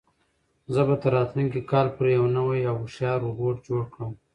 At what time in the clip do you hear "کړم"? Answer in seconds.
3.93-4.11